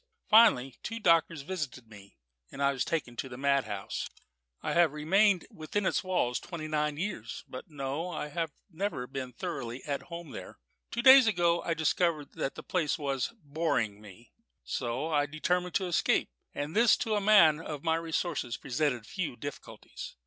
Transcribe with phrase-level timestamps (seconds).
[0.31, 2.17] Finally two doctors visited me,
[2.51, 4.09] and I was taken to a madhouse.
[4.63, 9.31] "I have remained within its walls twenty nine years; but no I have never been
[9.31, 10.57] thoroughly at home there.
[10.89, 14.31] Two days ago I discovered that the place was boring me.
[14.63, 19.35] So I determined to escape; and this to a man of my resources presented few
[19.35, 20.15] difficulties.